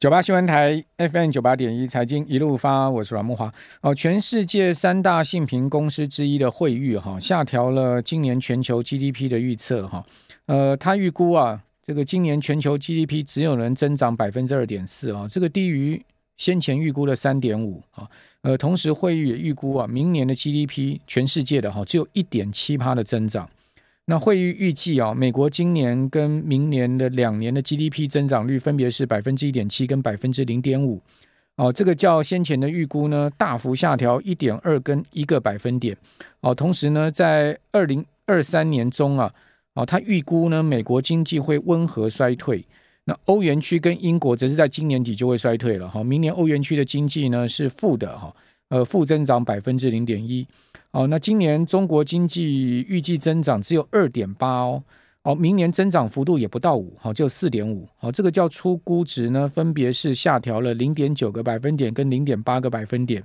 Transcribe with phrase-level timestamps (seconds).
[0.00, 3.52] 九八新闻台 FM 九八点一财经一路发，我是阮慕华。
[3.82, 10.02] 哦，全世界三大信评公司之一的惠誉哈下调了今年全球 GDP 的预测哈。
[10.46, 16.02] 呃，他预估啊，这个今年全球 GDP 只有能增长百分之二点四啊，这个低于
[16.38, 18.08] 先前预估的三点五啊。
[18.40, 23.46] 呃，同时惠誉也预估啊，明年的 GDP 全世界的哈只有一点七趴的增长。
[24.10, 31.00] 那会议预计啊，美国今年跟明年的两年的 GDP 增长率分别是百分之一点七跟百分之零点五，
[31.54, 35.96] 哦，这个较先前的预估呢大幅下调一点二跟一个百分点，
[36.40, 39.32] 哦，同时呢，在二零二三年中啊，
[39.74, 42.64] 哦，他预估呢美国经济会温和衰退，
[43.04, 48.34] 那欧元区跟英国则是在今年底就会衰退了哈，明年欧元区的经济呢是负的哈，
[48.70, 50.44] 呃，负增长百分之零点一。
[50.92, 54.82] 哦，那今年中国经济预计增长只有二点八哦，
[55.22, 63.22] 哦，明年增长幅度也不到五，好，就四点五，好，这个叫初估值呢，分别是下调了零点九个百分点跟零点八个百分点，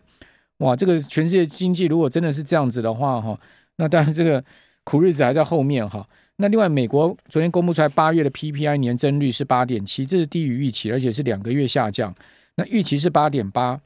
[0.58, 3.40] 哇，这个全世界经济如果真的是这样子的话，哈，
[3.77, 4.43] 那当然这个
[4.84, 6.08] 苦日子还在后面哈。
[6.38, 12.13] 那另外，美国昨天公布出来八月的 PPI 年增率是八点七，这是低于预期，而且是两个月下降。
[12.58, 13.80] 那预期是八点八，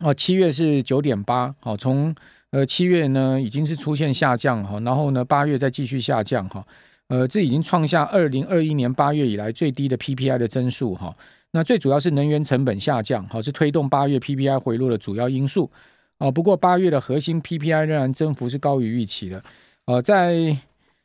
[0.00, 2.14] 哦，七月是九点八，好，从
[2.50, 6.66] 呃，七月呢已经是出现下降哈，然后呢八月再继续下降哈，
[7.08, 11.14] 呃，这已经创下二零二一年八月以来最低的 PPI 的增速哈。
[11.50, 15.70] 那最主要是能源成本下降，好，是推动八月 PPI 回落的主要因素。
[16.16, 19.44] 哦，不过八月的核心 PPI 仍然增幅是高于预期的。
[19.84, 20.56] 呃，在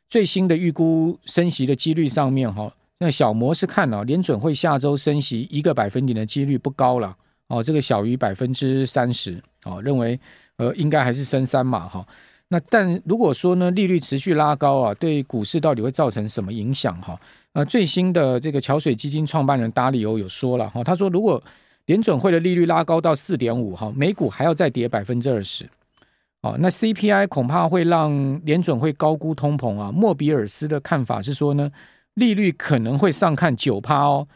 [0.08, 7.14] 最新的预估升息的几率上面哈，那小摩是看了联准会下周升息一个百分点的几率不高了。
[7.48, 9.38] 哦，这个小于百分之三十。
[9.64, 10.18] 哦，认为。
[10.56, 12.06] 呃，应该还是升三码哈。
[12.48, 17.18] 那但如果说呢，利率持续拉高啊，对股市到底会造成什么影响哈？
[17.52, 21.42] 呃，最新的这个桥水基金创办人达里欧有说了哈，他说如果
[21.86, 25.68] 联准会的利率拉高到四点五哈，美股还要再跌百分之二十。
[26.42, 29.90] 哦，那 CPI 恐怕会让联准会高估通膨啊。
[29.90, 31.70] 莫比尔斯的看法是说呢，
[32.14, 34.28] 利率可能会上看九趴哦。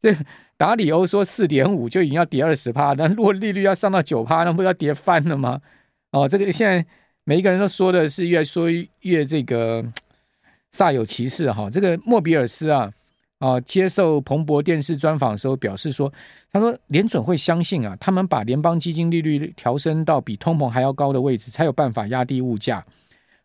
[0.00, 0.14] 这
[0.60, 5.58] 达里欧说四点五就已经要跌二十趴，那如果利率要上到九趴，那不要跌翻了吗？
[6.12, 6.84] 哦，这个现在
[7.24, 8.68] 每一个人都说的是越说
[9.00, 9.82] 越这个
[10.70, 11.70] 煞有其事哈。
[11.70, 12.92] 这个莫比尔斯啊，
[13.38, 16.12] 啊接受彭博电视专访的时候表示说，
[16.52, 22.84] 他说联准会相信啊，他们把联邦基金利率调升到比通膨还要高的位置，才有办法压低物价。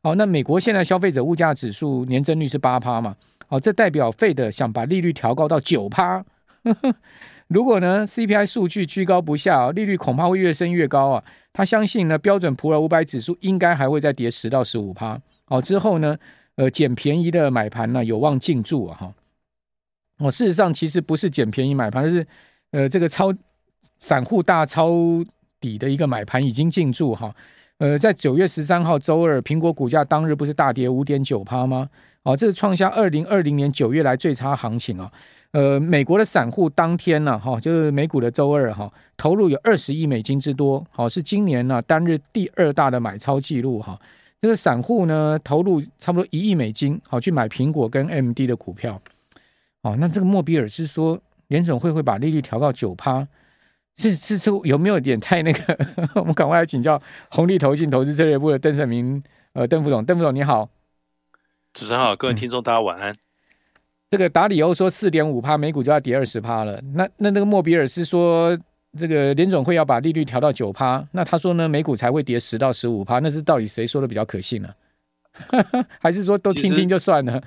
[0.03, 3.15] 好，那美国现在消费者物价指数年增率是八趴嘛？
[3.47, 6.21] 好，这代表费的想把利率调高到九趴。
[7.47, 11.23] 如果呢，CPI 数据居高不下，利率恐怕会越升越高啊。
[11.53, 15.21] 他相信呢，标准普尔五百指数应该还会再跌十到十五趴。
[15.47, 16.17] 哦，之后呢，
[16.55, 18.97] 呃，捡便宜的买盘呢，有望进驻啊。
[18.97, 19.13] 哈，
[20.17, 22.25] 哦，事实上其实不是捡便宜买盘，而是
[22.71, 23.31] 呃，这个超
[23.99, 24.89] 散户大抄
[25.59, 27.33] 底的一个买盘已经进驻哈。
[27.77, 31.89] 呃，在九月十三号周二，苹果股价当日不是大跌五点九趴吗？
[32.23, 35.11] 哦，这是创下二零二零年九月来最差行情啊。
[35.51, 43.99] 呃，美国的散户当天呢，哈，就是美股的周二哈，投入有二十亿美金之多，好，是今年呢单日第二大的买超记录哈。
[44.41, 49.01] 这个散户呢投入差不多一亿美金，好去买苹果跟 MD 的股票。
[49.81, 53.27] 哦，那这个莫比尔是说联总会会把利率调到九趴，
[53.97, 55.77] 是是是有没有点太那个？
[56.15, 59.23] 我们赶快来请教红利投信投资策略部的邓胜明
[59.53, 60.69] 呃邓副总，邓副总你好，
[61.73, 63.11] 主持人好，各位听众大家晚安。
[63.13, 63.17] 嗯
[64.11, 66.79] 这个达里欧说四点五趴，美股就要跌二十趴了。
[66.93, 68.57] 那那那个莫比尔是说，
[68.97, 73.19] 这个联总会要把利率调到九趴，那他说呢，美股才会跌十到十五趴。
[73.19, 74.69] 那是到底谁说的比较可信呢？
[75.99, 77.41] 还是说都听听就算了？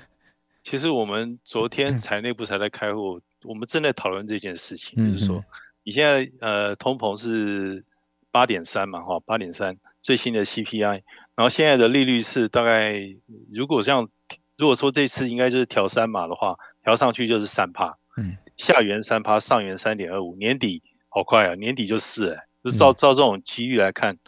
[0.63, 3.01] 其实我们昨天财内部才在开会，
[3.45, 5.43] 我们正在讨论这件事情，就是说
[5.89, 7.83] 你现在呃通膨是
[8.31, 11.03] 八点三嘛，哈，八点三最新的 CPI，
[11.35, 12.95] 然后现在的利率是大概
[13.51, 14.07] 如果这样。
[14.59, 24.19] 如果说这次应该就是调三码的话，调上去就是三趴，嗯，下缘三趴，上缘三点二五，年底好快啊，年底就四哎，就照照这种机遇来看，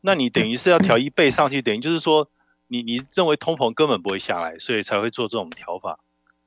[0.00, 2.30] 那你等于是要调一倍上去，等于就是说
[2.68, 5.98] 你你认为通膨根本不会下来，所以才会做这种调法。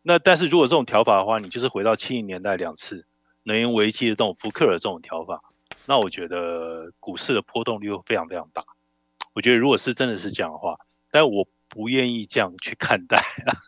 [0.02, 3.06] 那但是如果这种调法的话，你就是回到七零年代两次
[3.44, 5.42] 能源危机的这种福克尔这种调法，
[5.86, 8.64] 那我觉得股市的波动率会非常非常大。
[9.34, 10.78] 我觉得如果是真的是这样的话，
[11.12, 11.48] 但我。
[11.70, 13.20] 不愿意这样去看待，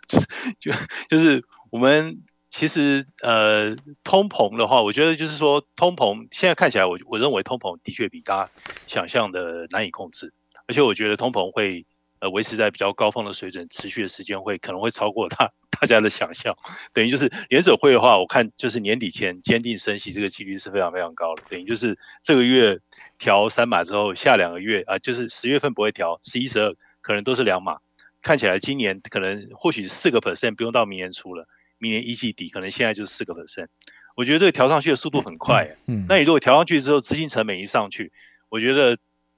[0.08, 0.28] 就是
[0.60, 0.72] 就
[1.10, 8.52] 就是我们其实呃通膨的话，我觉得就是说通膨现在看起来我，我我认为通膨的确比大家
[8.86, 10.32] 想象的难以控制，
[10.68, 11.88] 而且我觉得通膨会
[12.20, 16.54] 呃维持在比较高峰的水准，持续的时间会可能会超过大大家的想象。
[16.94, 21.44] 等于就是联准会的话，我看就是年底前坚定升息这个几率是非常非常高的。
[21.50, 22.80] 等于就是这个月
[23.18, 27.78] 调三码之后，下两个月啊、呃，就是十月份不会调，十一、十二可能都是两码。
[28.22, 31.48] 看起来今年可能或许四个 percent 不用到明年初了，
[31.78, 33.68] 明年一季底可能现在就是四个 percent。
[34.16, 38.14] 我觉得这个调上去的速度很快，嗯，那你如果调上去之后，资金成本一上去，
[38.48, 38.98] 我觉得，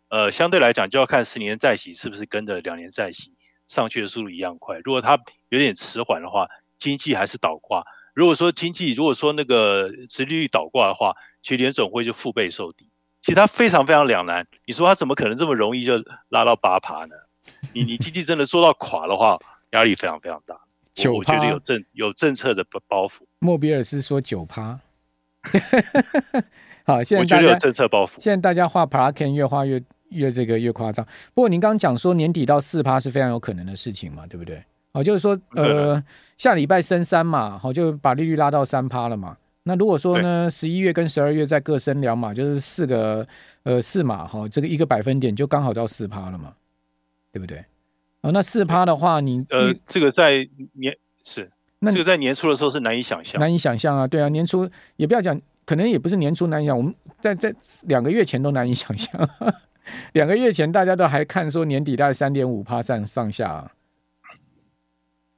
[0.09, 3.33] 呃，相对来讲就要看十年债息是不是跟着两年债息
[3.67, 4.79] 上去的速度一样快。
[4.83, 5.19] 如果它
[5.49, 7.83] 有点迟缓的话，经济还是倒挂。
[8.13, 12.89] 如果说经济如果说那个殖利率倒挂的话，其实联总会就腹背受敌。
[13.21, 14.47] 其实它非常非常两难。
[14.65, 17.15] 你说它怎么可能这么容易就拉到八趴呢？
[17.73, 19.37] 你你经济真的做到垮的话，
[19.71, 20.55] 压力非常非常大。
[21.05, 23.21] 我我觉得有政有政策的包袱。
[23.39, 24.79] 莫比尔斯说九趴，
[26.85, 28.19] 好，现在大家我觉得有政策包袱。
[28.19, 31.05] 现在大家画 Parkin 越画越越这个越夸张。
[31.33, 34.63] 不过您刚刚讲说年底到四趴是非常有可能的事情嘛，对不对？
[34.93, 36.03] 哦，就是说呃
[36.37, 39.37] 下礼拜升三嘛，好就把利率拉到三趴了嘛。
[39.63, 43.27] 那如果说呢十一月跟十二月再各升两码，就是四个
[43.63, 46.53] 呃四码哈，这个一个百分点就刚好到四趴了嘛，
[47.31, 47.63] 对不对？
[48.21, 57.53] 哦，那四趴的话你，你呃，这个在年是，那这个在年初的时候是难以想象，难以想象啊，对啊，年初也不要讲，可能也不是年初难以想，我们在在
[57.83, 59.29] 两个月前都难以想象，
[60.13, 63.71] 两个月前大家都还看说年底大概三点五趴上上下啊，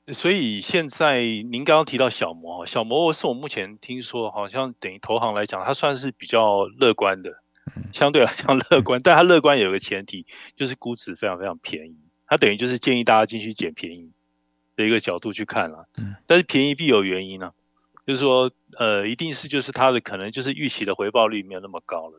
[0.07, 7.31] 所以现在您刚刚提到小摩，小摩是我目前听说好像等于投行来讲，它算是比较乐观的，
[7.93, 10.25] 相对来讲乐观， 但它乐观有个前提，
[10.55, 11.97] 就是估值非常非常便宜。
[12.27, 14.11] 它等于就是建议大家进去捡便宜
[14.75, 15.87] 的一个角度去看了，
[16.27, 17.53] 但是便宜必有原因呢、啊，
[18.05, 22.17] 就是说，呃，一定是就是它的可能就是预期的回报率没有那么高了，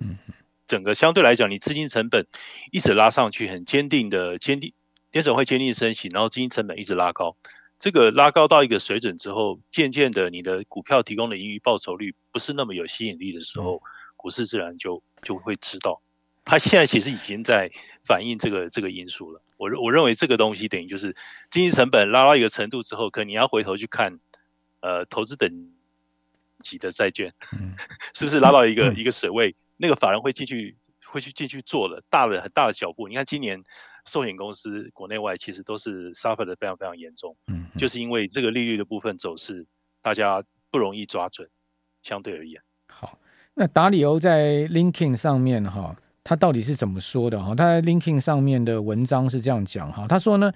[0.71, 2.27] 整个相对来讲，你资金成本
[2.71, 4.73] 一直拉上去，很坚定的坚定，
[5.11, 7.37] 联准会坚定升息，然后资金成本一直拉高，
[7.79, 13.83] 这个拉高到一个水准之后，渐渐的你的股票提供的盈余报酬率不是那么有吸引力的时候，
[14.17, 16.01] 股市自然就就会知道。
[16.45, 17.71] 它现在其实已经在
[18.05, 19.43] 反映这个这个因素了。
[19.57, 21.15] 我我认为这个东西等于就是
[21.51, 24.19] 经济成本拉到一个程度之后，可能你要回头去看，
[24.81, 25.71] 呃，投资等
[26.61, 27.33] 级的债券，
[28.15, 33.09] 是不是拉到一个一个水位，那个法人会进去会去进去做了大的很大的脚步。
[33.09, 33.65] 你看今年
[34.05, 39.67] 寿险公司国内外其实都是 suffer 的非常非常严重，嗯就是因为这个利率的部分走势，
[40.03, 41.49] 大家不容易抓准，
[42.03, 42.61] 相对而言。
[42.89, 43.19] 好，
[43.55, 45.97] 那达里欧在 LinkedIn 上面哈。
[46.23, 47.55] 他到底是怎么说的哈？
[47.55, 50.53] 他在 LinkedIn 上面的文章是这样讲哈，他说呢，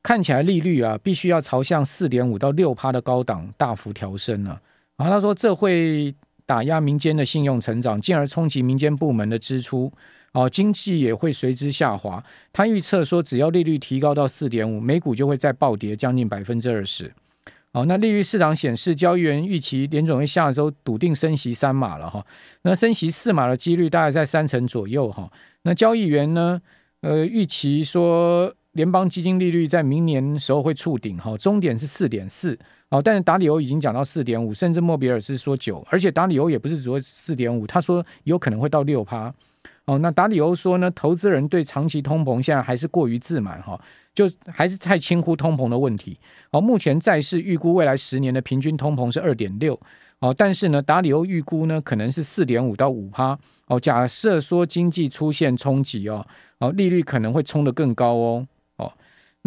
[0.00, 4.52] 看起来利率啊，必须要朝向四点五到六趴的高档大幅调升了
[4.96, 5.10] 啊。
[5.10, 6.14] 他说这会
[6.48, 9.92] 打压民间的信用成长，进而冲击民间部门的支出，
[10.32, 12.24] 哦，经济也会随之下滑。
[12.54, 17.12] 他预测说，只要利率提高到四点五，美股就会再暴跌将近百分之二十。
[17.72, 22.24] 哦，那利率市场显示，交易员预期联准会下周笃定升息三码了哈。
[22.62, 25.30] 那升息四码的几率大概在三成左右哈。
[25.64, 26.62] 那交易员呢，
[27.02, 32.58] 呃，预期说联邦基金利率在明年时候会触顶哈，终点是四点四。
[32.90, 39.32] 哦，但是达里欧已经讲到四点五，甚至莫比尔是说九，而且达里欧也不是只会四点五，他说有可能会到六趴。
[39.84, 43.78] 哦，那达里欧说呢，投资人对长期通膨现在还是过于自满哈。
[44.14, 46.18] 就还是太轻忽通膨的问题。
[46.50, 49.78] 哦，目前债市预估未来十年的平均通膨是二点六。
[50.18, 53.38] 哦，但是呢，达里欧预估呢可能是四点五到五趴。
[53.66, 56.26] 哦，假设说经济出现冲击哦，
[56.58, 58.46] 哦，利率可能会冲得更高哦。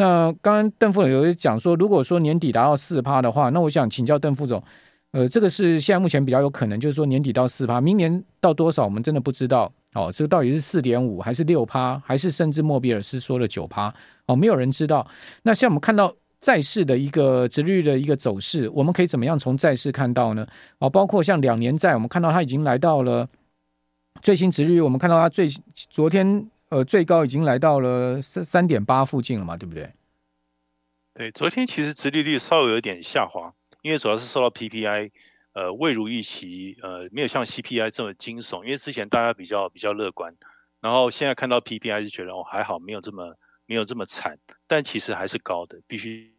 [0.02, 4.64] 那刚刚邓副总有讲说，如果说年底达到四趴的话，那我想请教邓副总，
[5.12, 9.72] 呃，这个是现在目前比较有可能，就是说年底到四趴，明年到多少我们真的不知道。
[9.94, 13.94] 哦，这个到底是四点五还是六趴，还是甚至莫比尔斯说了九趴？
[14.26, 15.06] 哦，没有人知道。
[15.44, 20.48] 那像我们看到债市的一个殖率的一个走势，我们可以怎么样从债市看到呢？
[20.80, 23.28] 哦，包括像两年债，我们看到它已经来到了
[24.24, 29.94] 最新殖率，我们看到它最昨天呃最高已经来到了三三点八附近了嘛，对不对？
[31.14, 35.12] 对，昨天其实殖利率稍微有点下滑，因为主要是受到 PPI。
[35.54, 40.34] 呃，未如预期，呃，没有像 CPI 这么惊悚，因为之前大家比较比较乐观，
[40.80, 43.36] 然后现在看到 PPI 就觉得哦还好，没有这么
[43.66, 46.34] 没有这么惨，但其实还是高的，必须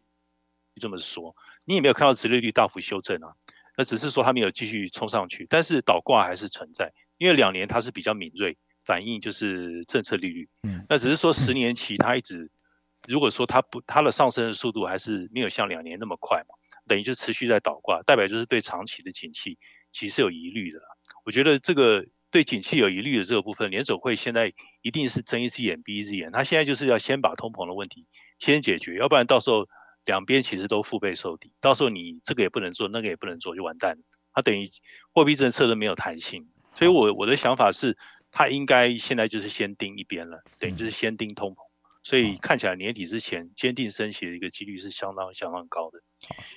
[0.81, 1.35] 这么说。
[1.63, 3.35] 你也没有看到殖利率大幅修正啊，
[3.77, 12.51] 那只是说它没有继续冲上去，但是倒挂还是存在，因为两年它是比较敏锐，反映就是政策利率，嗯，那只是说十年期它一直，
[13.07, 16.55] 如果说它不它的上升的速度还是没有像两年那么快嘛。
[16.85, 19.57] 等于就持续在倒挂，代表就是对长期的景气
[19.89, 20.81] 其实是有疑虑的。
[21.23, 28.05] 我觉得这个对景气有疑虑的这个部分，联总会现在一定是睁一只眼闭一只眼，他现在就是要先把通膨的问题
[28.37, 29.69] 先解决，要不然到时候
[30.03, 34.03] 两边其实都腹背受敌，到时候你这个也不能做，那个也不能做，就完蛋了。
[34.33, 34.65] 它等于
[35.13, 37.97] 货币政策都没有弹性，所以我我的想法是，
[38.33, 41.55] 他应该现在就是先盯一边了，等于就是先盯通膨，
[42.03, 45.99] 所以看起来年底之前坚定升息的一个几率是相当相当高的。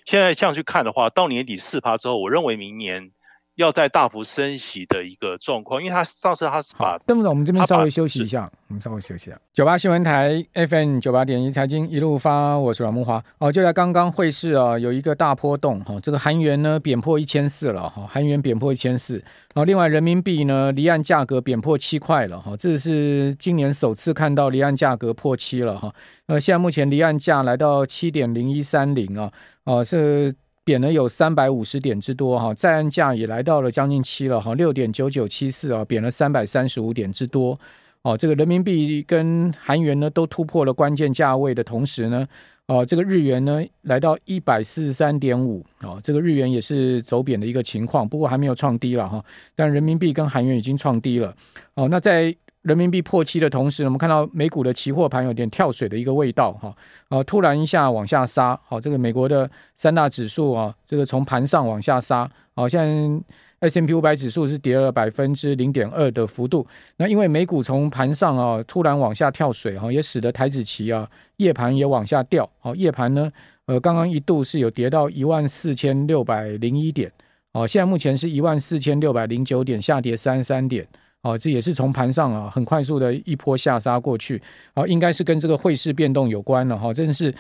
[0.05, 3.13] 现在这样去看的话，到年底四趴之后，我认为明年。
[3.57, 9.41] 要在大幅升息的一个状况，因为他上次他是把邓副总，我们这边稍微休息一下，我们稍微休息一下。
[9.55, 13.23] 九八新闻台 FM 九八点一财经一路发，我是阮慕华。
[13.39, 25.91] 哦，就在刚刚汇市啊，有一个大波动哈，这个韩元呢贬破一千四了哈，韩元贬破一千四，然后另外人民币呢离岸价格贬破七块了哈，这是今年首次看到离岸价格破七了哈。
[26.27, 29.33] 呃，现在目前离岸价来到七点零一三零啊，
[29.65, 30.35] 哦是。
[30.67, 37.57] 贬了有三百五十点之多哈，在岸价也来到了将近七了哈，六点九九七四啊，贬了三百三十五点之多
[38.03, 38.19] 哦。
[38.19, 42.27] 这个人民币跟韩元呢都突破了关键价位的同时呢，
[42.67, 51.33] 哦，这个日元呢来到一百四十三点五啊，这个日元也是走贬的一个情况，不过还没有创低了哈，但人民币跟韩元已经创低了
[51.75, 51.87] 哦。
[51.89, 52.35] 那在
[52.67, 56.77] 人民币破七的同时，我们看到美股的期货盘有点跳水的一个味道哈，
[57.11, 73.31] 呃，突然一下往下杀，好，这个美国的三大指数啊，这个从盘上往下杀，好，现在 S&P 五百指数是跌了百分之零点二的幅度，那因为美股从盘上啊突然往下跳水哈，也使得台指期啊夜盘也往下掉，好，夜盘呢，
[73.67, 77.13] 呃，刚刚一度是有跌到一万四千六百零一点，
[77.53, 80.85] 哦，现在目前是一万四千六百零九点，下跌三十三点。
[81.27, 84.41] 哦，这也是从盘上啊很快速的一波下杀过去，
[84.75, 86.95] 哦，应该是跟这个汇市变动有关了哈。
[86.95, 87.35] 真的是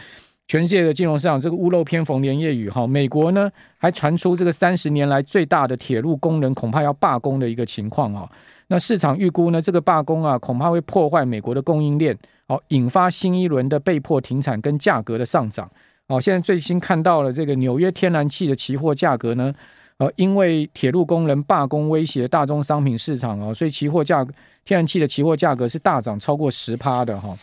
[0.48, 2.84] 全世界的金融市场这个屋漏偏逢连夜雨哈。
[2.84, 8.28] 美国呢还传出这个三十年来最大的铁路工人恐怕要罢工的一个情况啊。
[8.66, 15.70] 那市场预估呢，这个罢工啊恐怕会破坏美国的供应链，哦，引发新一轮的被迫停产跟价格的上涨。
[16.08, 19.54] 哦，现在最新看到了这个纽约天然气的期货价格呢。
[19.98, 24.30] 呃，因为铁路工人罢工威胁大宗商品市场哦，所以期货价格
[24.62, 27.34] 天然气的期货价格是大涨超过十趴的哈。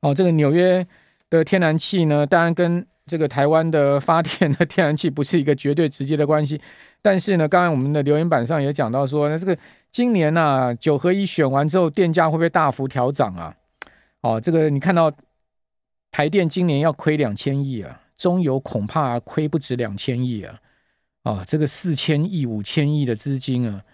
[0.00, 0.86] 哦，这个纽约
[1.30, 6.60] 的天然气呢，当然跟这个台湾的发电的天然气不是一个绝对直接的关系，
[7.00, 9.56] 但是呢，刚才我们的留言板上也讲到说，那这个
[9.90, 13.54] 今年呐、九合一选完之后，电价会不会大幅调涨啊？
[14.20, 15.10] 哦，这个你看到
[16.10, 20.54] 台电今年要亏两千亿啊，中油恐怕亏不止两千亿啊。
[21.28, 23.84] 啊，这个四千亿、五千亿的资金啊，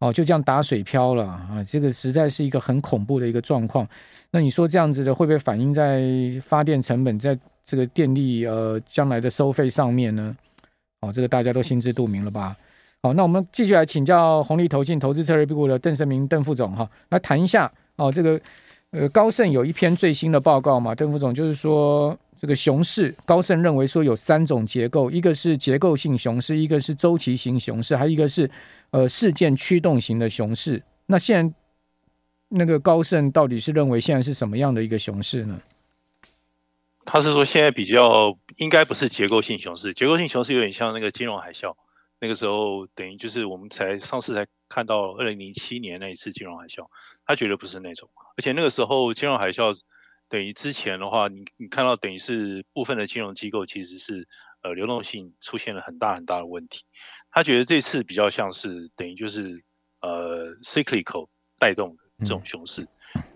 [0.00, 1.64] 哦，就这样打水漂了啊！
[1.66, 3.88] 这个实在是一个很恐怖的一个状况。
[4.30, 6.02] 那你说这样子的会不会反映在
[6.44, 10.36] 发电成本，在这个电力呃将来的收费上面呢？
[11.00, 12.54] 哦，这个大家都心知肚明了吧？
[13.02, 18.38] 好，那我们继续来请教红利投信投资策略部的邓胜明邓副总哈，来谈一下哦，这个
[18.90, 22.14] 呃高盛有一篇最新的报告嘛，邓副总就是说。
[22.42, 28.50] 这个熊市，高盛认为说有三种结构，一个是结构性熊市，一个是周期型熊市，还有一个是
[28.90, 30.82] 呃事件驱动型的熊市。
[31.06, 31.54] 那现
[32.48, 35.60] 那个高盛到底是认为现在是什么样的一个熊市呢？
[37.04, 41.76] 他是说现在比较应该不是结构性熊市，结构性熊市有点像那个金融海啸，
[42.18, 46.88] 那个时候等于就是我们才上次才看到二零零七年那一次金融海啸，
[47.24, 49.78] 他觉得不是那种，而且那个时候金融海啸。
[50.32, 54.26] 等于之前的话，你你看到等于是部分的金融机构其实是
[54.62, 56.86] 呃流动性出现了很大很大的问题。
[57.30, 59.60] 他觉得这次比较像是等于就是
[60.00, 62.88] 呃 cyclical 带动的这种熊市。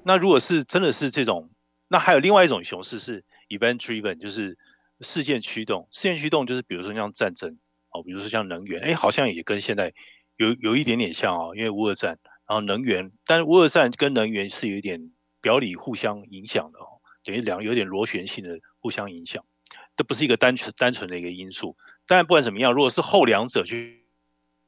[0.04, 1.50] 那如果是真的是这种，
[1.86, 4.56] 那还有另外一种熊市是 event driven，就是
[5.02, 5.86] 事件驱动。
[5.90, 7.58] 事件驱动就是比如说像战争
[7.90, 9.92] 哦，比如说像能源，哎，好像也跟现在
[10.38, 15.10] 有有一点点像哦，因为乌俄战，然后能源，但是乌俄战跟能源是有一点。
[15.46, 19.44] 表里互相影响的哦，等于两个有点螺旋性的互相影响，
[19.96, 21.76] 这不是一个单纯单纯的一个因素。
[22.04, 24.08] 当然，不管怎么样，如果是后两者去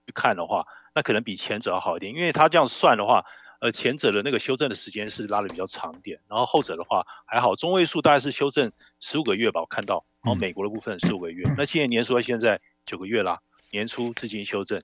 [0.06, 3.24] 去看的话，那可能比前者要好一点，因为他这样算的话，
[3.58, 8.70] 呃，前者的那个修正的时间是拉的比较长一点，然后后者的话还好，中位数大概是修正
[9.00, 13.40] 十五个月吧，我看到，然后美国的部分十五个月，那今年年初到现在九个月啦，
[13.72, 14.80] 年初至今修正，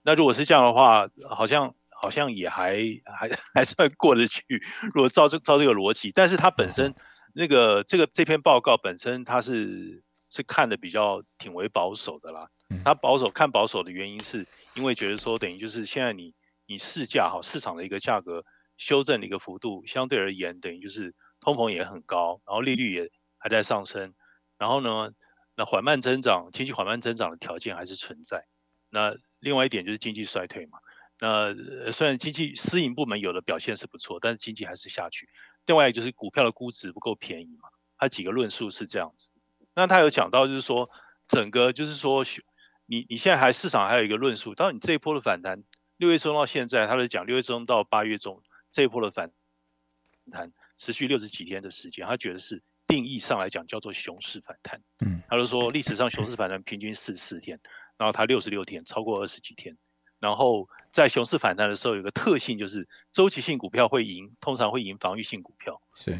[0.00, 1.74] 那如果是这样的话，好像。
[2.00, 4.44] 好像也还还 还算过得去，
[4.92, 6.94] 如果照这照这个逻辑，但是它本身
[7.32, 12.48] 那个这个这篇报告本身它是是看的比较挺为保守的啦。
[12.84, 16.34] 它保守看保守的原因是因为觉得说等于就是现在你
[16.66, 18.44] 你市价哈市场的一个价格
[18.76, 24.14] 修正的一个幅度相对而言等于就是通膨也很高，然后利率也还在上升，
[24.58, 25.12] 然后呢
[25.56, 28.46] 那缓慢增长经济缓慢增长的条件还是存在。
[28.90, 30.78] 那另外一点就是经济衰退嘛。
[31.20, 31.54] 那
[31.92, 35.28] 虽然经济私营部门有的表现是不错，但是经济还是下去。
[35.66, 39.28] 另外就是股票的估值不够便宜嘛，他几个论述是这样子。
[39.74, 40.90] 那他有讲到就是说，
[41.26, 42.24] 整个就是说，
[42.86, 45.62] 你你现在还市场还有一个论述，当你这一波的反弹，
[45.96, 49.30] 六月中到现在，他是讲六月中到八月中这一波的反
[50.30, 54.82] 弹持续六十几天的时间，他觉得是定义上来讲叫做熊市反弹。
[55.00, 57.58] 嗯，他就说历史上熊市反弹平均四十四天，
[57.96, 59.78] 然后他六十六天，超过二十几天。
[60.24, 65.82] 然后在熊市反弹的时候，有个特性就是周期性股票会赢，通常会赢防御性股票。
[65.94, 66.18] 是。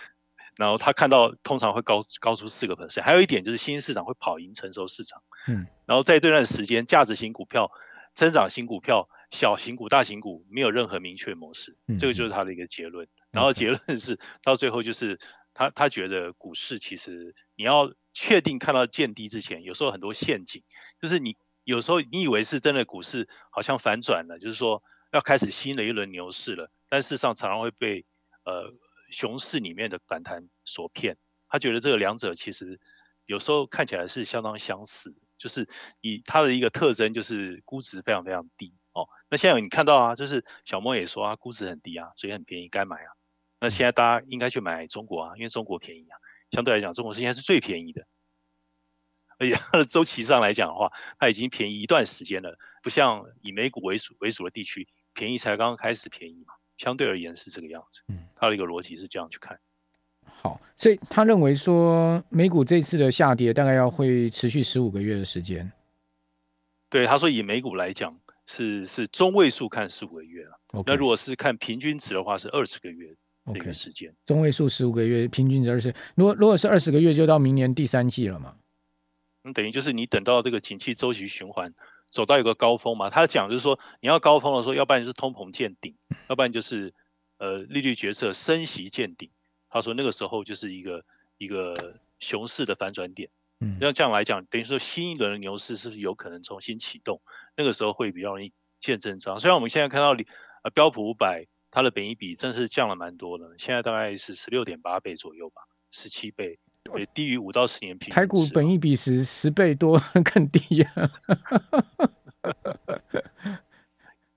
[0.58, 3.02] 然后他看到通常会高高出四个 percent。
[3.02, 5.22] 还有一点就是新兴市场会跑赢成熟市场。
[5.48, 5.66] 嗯。
[5.86, 7.70] 然后在这段时间，价值型股票、
[8.12, 11.74] 增长型股票、小型股、大型股没有任何明确模式。
[11.86, 11.96] 嗯。
[11.96, 13.08] 这个就是他的一个结论。
[13.30, 15.18] 然后结论是到最后就是
[15.54, 20.62] 他他觉得股市其实你要确定看到见低之前，有时候很多陷阱，
[21.00, 21.38] 就是你。
[21.66, 28.06] 有时候你以为是真的股市好像反转了，就是说要开始新的一轮牛市了，但事实上常常会被
[28.44, 28.72] 呃
[29.10, 31.16] 熊市里面的反弹所骗。
[31.48, 32.78] 他觉得这个两者其实
[33.24, 35.68] 有时候看起来是相当相似，就是
[36.00, 39.08] 以它的一个特征就是估值非常非常低哦。
[39.28, 43.10] 那现在你看到啊，就是小莫也说啊，估值很低啊，所以很便宜，该买啊。
[43.58, 46.14] 那现在大家应该去买中国啊，因为中国便宜啊，
[46.52, 48.06] 相对来讲中国是现在是最便宜的。
[49.38, 56.54] 而且它的周期上来讲的话，它已经便宜一段时间了，不像以美股为主为主的地区，便宜才刚刚开始便宜嘛。
[56.78, 58.02] 相对而言是这个样子。
[58.08, 59.58] 嗯，它的一个逻辑是这样去看。
[60.24, 65.72] 好，所以他认为说美股这次的下跌大概要会持续十五个月的时间。
[66.90, 70.60] 对，他说以美股来讲是是中位数看十五个月了。
[70.72, 70.84] Okay.
[70.88, 73.14] 那如果是看平均值的话是二十个月
[73.54, 74.10] 这个时间。
[74.10, 74.14] Okay.
[74.26, 75.94] 中位数十五个月，平均值二十。
[76.14, 78.54] 如果如果是二十个月，就到明年第三季了嘛。
[79.52, 81.74] 等于就是你等到这个景气周期循环
[82.08, 85.94] 走到一个高峰嘛，他讲就是说你要高峰的时候，要不然就是通膨见顶，
[86.28, 86.94] 要不然就是
[87.38, 89.30] 呃利率决策升息见顶。
[89.68, 91.04] 他说那个时候就是一个
[91.38, 93.28] 一个熊市的反转点。
[93.60, 97.20] 嗯，那这样来讲，等于说新一轮的牛市是不是有可能重新启动？
[97.56, 99.40] 那个时候会比较容易见真章。
[99.40, 100.14] 虽然我们现在看到
[100.62, 106.58] 呃标普五百它的本益比真的是降了蛮多的，现在大概是十六点八倍左右吧，十七倍。
[106.86, 108.14] 对，低于五到十年平均。
[108.14, 110.00] 台股本益比十十倍多
[110.32, 111.10] 更低啊！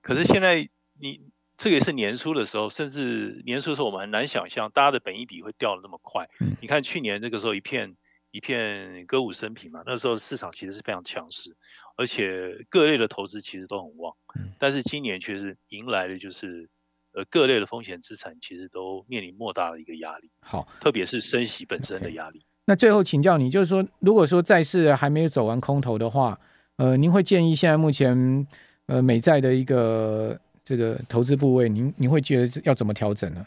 [0.02, 1.20] 可是现在你
[1.56, 6.28] 这个也是年初的时候，甚至年初的时候，我们很难想象大家的本益比会掉的那么快。
[6.40, 7.96] 嗯、你看去年那个时候一片
[8.30, 11.56] 一片歌舞升平嘛，那时候市场其实是非常强势，
[11.96, 14.16] 而且各类的投资其实都很旺。
[14.38, 16.68] 嗯、但是今年却是迎来的就是。
[17.12, 20.30] 呃，各类的风险资产其实都面临莫大的一个压力。
[20.40, 22.38] 好，特别是升息本身的压力。
[22.38, 22.44] Okay.
[22.66, 26.38] 那最后请教你，就是说，如果说债市还没有走完空头的话，
[26.76, 28.46] 呃，您会建议现在目前
[28.86, 33.44] 呃美债的一个这个投资部位，您您会觉得要怎么调整呢？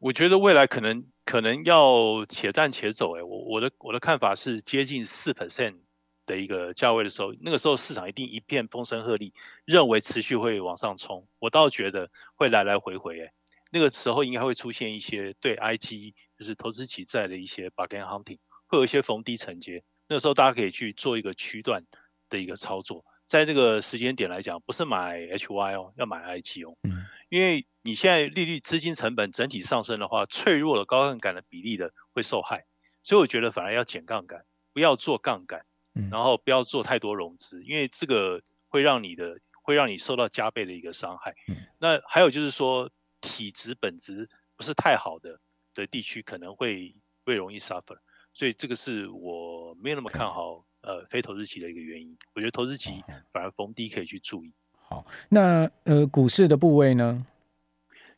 [0.00, 3.16] 我觉得未来可能可能要且战且走。
[3.16, 5.74] 哎，我我的我的看法是接近四 percent。
[6.26, 9.32] 的一个价位的时候，那个时候市场一定一片风声鹤唳，
[9.64, 11.26] 认为持续会往上冲。
[11.38, 13.32] 我倒觉得会来来回回，哎，
[13.70, 19.82] 那个时候应该会出现一些对 IG 就是投资级债的一些 bargain hunting，会有一些逢低承接。
[20.08, 21.84] 那个时候大家可以去做一个区段
[22.28, 32.66] 的一个操作，在这个时间点来讲，不是买 HY 哦，要买 IG 哦，嗯，因为你现在利率、资金成本整体上升的话，脆弱的高杠杆的比例的会受害，
[33.02, 35.64] 所以我觉得反而要减杠杆，不要做杠杆。
[36.10, 41.34] 然后不要做太多融资，因为这个会让你的会让你受到加倍的一个伤害。
[41.78, 45.38] 那还有就是说，体质本质不是太好的
[45.74, 47.98] 的地区可能会会容易 suffer，
[48.32, 52.16] 所以这个是我没有那么看好呃非投资期的一个原因。
[52.34, 54.52] 我觉得投资期反而逢低可以去注意。
[54.72, 57.26] 好，那呃股市的部位呢？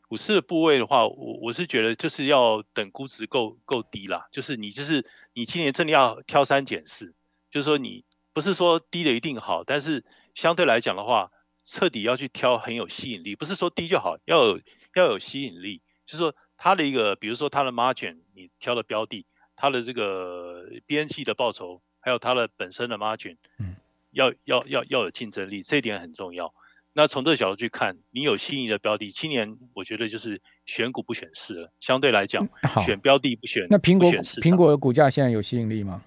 [0.07, 7.13] 股市的部位的话，我我是觉得就是要等估值够够低啦，就是你就是你今年真的要挑三拣四。
[7.55, 11.31] 就是说，你不是说低的一定好，但是相对来讲的话，
[11.63, 14.59] 彻底要去挑很有吸引力，不是说低就好，要有
[14.93, 15.81] 要有吸引力。
[16.05, 23.77] 就是说，它的一个，比如说它的 margin，你挑的标的，它的这个边际的报酬，还有它的本身的 margin，嗯，
[24.11, 26.53] 要要要要有竞争力，这一点很重要。
[26.91, 31.71] 那从这个角度去看，你有吸引力的标的，今年我觉得就是选股不选市了。
[31.79, 32.45] 相对来讲，
[32.83, 36.03] 选标的不选，那苹果苹果的股价现在有吸引力吗？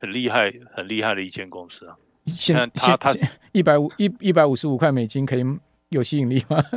[0.00, 1.94] 很厉害，很厉害的一间公司啊！
[2.26, 3.14] 现他他
[3.52, 5.44] 一百五一一百五十五块美金可以
[5.90, 6.64] 有吸引力吗？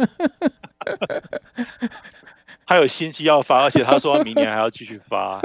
[2.66, 5.40] 他有新机要发，而且他说他明年还要继续发，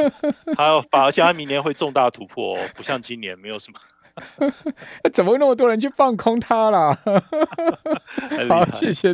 [0.57, 3.79] 他要发，而且他明年会重大突破哦，不像今年没有什么。
[5.15, 6.99] 怎么那么多人去放空他啦？
[8.49, 9.07] 好，谢谢。